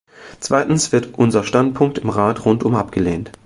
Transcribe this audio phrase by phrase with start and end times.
[0.39, 3.31] Zweitens wird unser Standpunkt im Rat rundum abgelehnt.